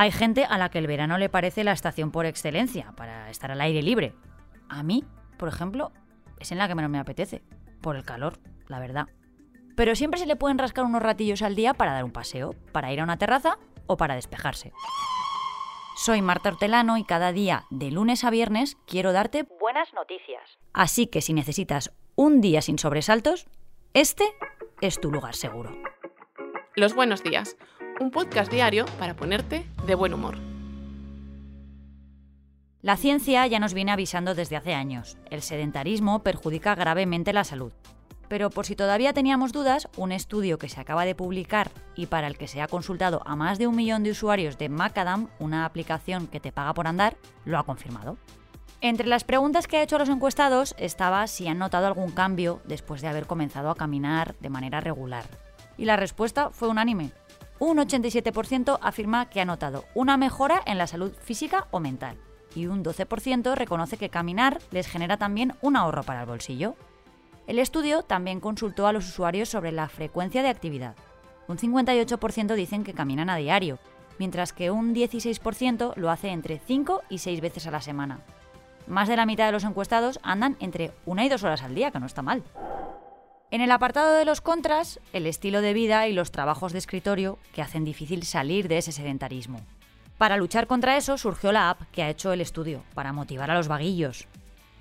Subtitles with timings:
[0.00, 3.50] Hay gente a la que el verano le parece la estación por excelencia para estar
[3.50, 4.14] al aire libre.
[4.70, 5.04] A mí,
[5.36, 5.92] por ejemplo,
[6.38, 7.42] es en la que menos me apetece,
[7.82, 9.08] por el calor, la verdad.
[9.76, 12.90] Pero siempre se le pueden rascar unos ratillos al día para dar un paseo, para
[12.94, 14.72] ir a una terraza o para despejarse.
[15.96, 20.40] Soy Marta Hortelano y cada día, de lunes a viernes, quiero darte buenas noticias.
[20.72, 23.48] Así que si necesitas un día sin sobresaltos,
[23.92, 24.24] este
[24.80, 25.76] es tu lugar seguro.
[26.80, 27.58] Los buenos días,
[28.00, 30.38] un podcast diario para ponerte de buen humor.
[32.80, 35.18] La ciencia ya nos viene avisando desde hace años.
[35.28, 37.72] El sedentarismo perjudica gravemente la salud.
[38.28, 42.28] Pero por si todavía teníamos dudas, un estudio que se acaba de publicar y para
[42.28, 45.66] el que se ha consultado a más de un millón de usuarios de Macadam, una
[45.66, 48.16] aplicación que te paga por andar, lo ha confirmado.
[48.80, 52.62] Entre las preguntas que ha hecho a los encuestados estaba si han notado algún cambio
[52.64, 55.26] después de haber comenzado a caminar de manera regular.
[55.80, 57.10] Y la respuesta fue unánime
[57.60, 62.16] un 87% afirma que ha notado una mejora en la salud física o mental
[62.54, 66.74] y un 12% reconoce que caminar les genera también un ahorro para el bolsillo.
[67.46, 70.96] El estudio también consultó a los usuarios sobre la frecuencia de actividad.
[71.48, 73.78] Un 58% dicen que caminan a diario,
[74.18, 78.20] mientras que un 16% lo hace entre 5 y 6 veces a la semana.
[78.86, 81.90] Más de la mitad de los encuestados andan entre una y dos horas al día,
[81.90, 82.42] que no está mal.
[83.52, 87.36] En el apartado de los contras, el estilo de vida y los trabajos de escritorio
[87.52, 89.60] que hacen difícil salir de ese sedentarismo.
[90.18, 93.56] Para luchar contra eso surgió la app que ha hecho el estudio, para motivar a
[93.56, 94.28] los vaguillos.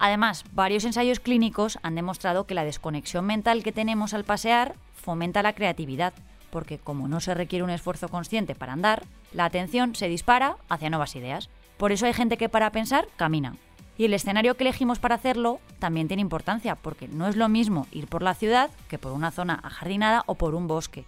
[0.00, 5.44] Además, varios ensayos clínicos han demostrado que la desconexión mental que tenemos al pasear fomenta
[5.44, 6.12] la creatividad,
[6.50, 10.90] porque como no se requiere un esfuerzo consciente para andar, la atención se dispara hacia
[10.90, 11.50] nuevas ideas.
[11.76, 13.56] Por eso hay gente que para pensar camina,
[13.98, 17.86] y el escenario que elegimos para hacerlo también tiene importancia, porque no es lo mismo
[17.92, 21.04] ir por la ciudad que por una zona ajardinada o por un bosque.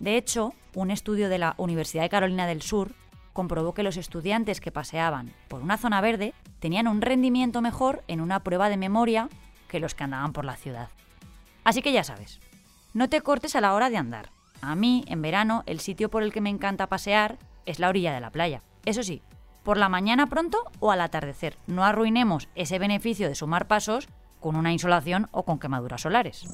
[0.00, 2.92] De hecho, un estudio de la Universidad de Carolina del Sur
[3.32, 8.20] comprobó que los estudiantes que paseaban por una zona verde tenían un rendimiento mejor en
[8.20, 9.28] una prueba de memoria
[9.68, 10.88] que los que andaban por la ciudad.
[11.64, 12.40] Así que ya sabes,
[12.92, 14.30] no te cortes a la hora de andar.
[14.60, 18.14] A mí, en verano, el sitio por el que me encanta pasear es la orilla
[18.14, 18.62] de la playa.
[18.84, 19.22] Eso sí,
[19.64, 21.58] por la mañana pronto o al atardecer.
[21.66, 24.08] No arruinemos ese beneficio de sumar pasos
[24.38, 26.46] con una insolación o con quemaduras solares.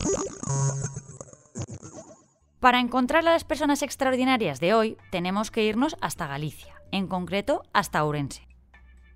[2.60, 7.62] Para encontrar a las personas extraordinarias de hoy, tenemos que irnos hasta Galicia, en concreto
[7.72, 8.47] hasta Ourense.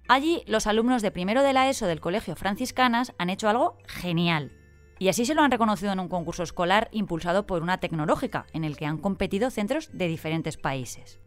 [0.08, 4.52] Allí, los alumnos de primero de la ESO del Colegio Franciscanas han hecho algo genial.
[4.98, 8.64] Y así se lo han reconocido en un concurso escolar impulsado por una tecnológica, en
[8.64, 11.20] el que han competido centros de diferentes países.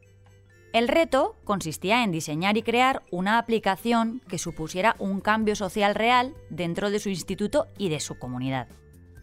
[0.74, 6.36] El reto consistía en diseñar y crear una aplicación que supusiera un cambio social real
[6.50, 8.68] dentro de su instituto y de su comunidad.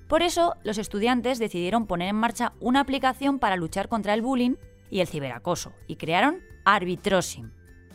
[0.09, 4.57] Por eso, los estudiantes decidieron poner en marcha una aplicación para luchar contra el bullying
[4.91, 7.51] y el ciberacoso, y crearon Arbitrosim.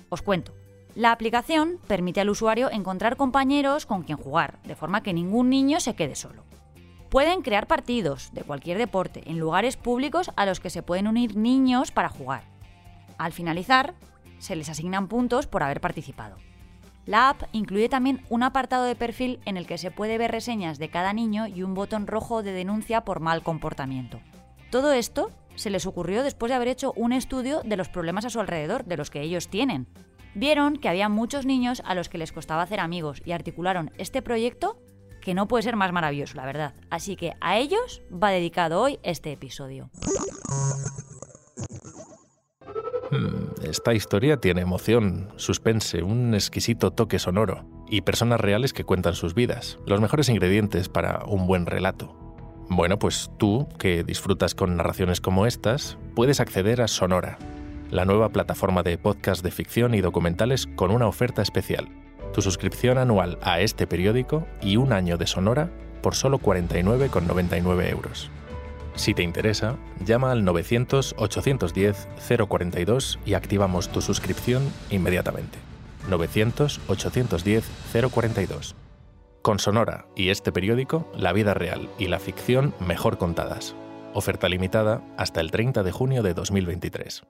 [0.10, 0.54] Os cuento.
[0.96, 5.80] La aplicación permite al usuario encontrar compañeros con quien jugar, de forma que ningún niño
[5.80, 6.44] se quede solo.
[7.10, 11.36] Pueden crear partidos de cualquier deporte en lugares públicos a los que se pueden unir
[11.36, 12.59] niños para jugar
[13.20, 13.94] al finalizar,
[14.40, 16.38] se les asignan puntos por haber participado.
[17.06, 20.80] La app incluye también un apartado de perfil en el que se puede ver reseñas
[20.80, 24.20] de cada niño y un botón rojo de denuncia por mal comportamiento.
[24.72, 28.30] Todo esto se les ocurrió después de haber hecho un estudio de los problemas a
[28.30, 29.88] su alrededor, de los que ellos tienen.
[30.36, 34.22] Vieron que había muchos niños a los que les costaba hacer amigos y articularon este
[34.22, 34.80] proyecto
[35.22, 36.74] que no puede ser más maravilloso, la verdad.
[36.90, 39.90] Así que a ellos va dedicado hoy este episodio.
[43.70, 49.36] Esta historia tiene emoción, suspense, un exquisito toque sonoro y personas reales que cuentan sus
[49.36, 52.16] vidas, los mejores ingredientes para un buen relato.
[52.68, 57.38] Bueno, pues tú, que disfrutas con narraciones como estas, puedes acceder a Sonora,
[57.92, 61.90] la nueva plataforma de podcast de ficción y documentales con una oferta especial.
[62.34, 65.70] Tu suscripción anual a este periódico y un año de Sonora
[66.02, 68.32] por solo 49,99 euros.
[68.96, 75.58] Si te interesa, llama al 900-810-042 y activamos tu suscripción inmediatamente.
[76.10, 78.76] 900-810-042.
[79.42, 83.76] Con Sonora y este periódico, la vida real y la ficción mejor contadas.
[84.14, 87.24] Oferta limitada hasta el 30 de junio de 2023.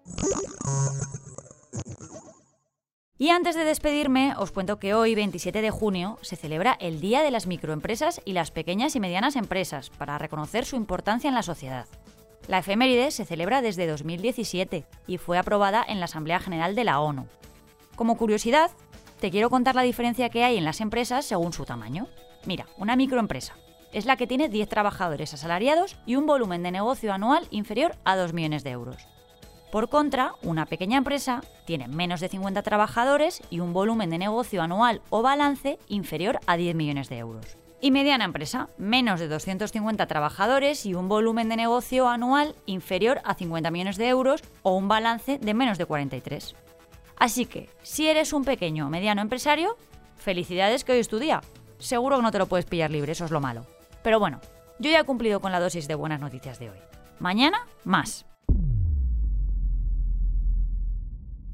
[3.21, 7.21] Y antes de despedirme, os cuento que hoy, 27 de junio, se celebra el Día
[7.21, 11.43] de las Microempresas y las Pequeñas y Medianas Empresas, para reconocer su importancia en la
[11.43, 11.85] sociedad.
[12.47, 17.01] La efeméride se celebra desde 2017 y fue aprobada en la Asamblea General de la
[17.01, 17.27] ONU.
[17.97, 18.71] Como curiosidad,
[19.19, 22.07] te quiero contar la diferencia que hay en las empresas según su tamaño.
[22.45, 23.57] Mira, una microempresa.
[23.91, 28.15] es la que tiene 10 trabajadores asalariados y un volumen de negocio anual inferior a
[28.15, 29.18] 2 millones de euros.
[29.71, 34.63] Por contra, una pequeña empresa tiene menos de 50 trabajadores y un volumen de negocio
[34.63, 37.57] anual o balance inferior a 10 millones de euros.
[37.79, 43.35] Y mediana empresa, menos de 250 trabajadores y un volumen de negocio anual inferior a
[43.35, 46.55] 50 millones de euros o un balance de menos de 43.
[47.17, 49.77] Así que, si eres un pequeño o mediano empresario,
[50.17, 51.41] felicidades que hoy es tu día.
[51.77, 53.65] Seguro que no te lo puedes pillar libre, eso es lo malo.
[54.01, 54.41] Pero bueno,
[54.79, 56.79] yo ya he cumplido con la dosis de buenas noticias de hoy.
[57.19, 58.25] Mañana, más.